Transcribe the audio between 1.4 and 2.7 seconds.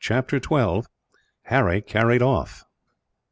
Harry Carried Off.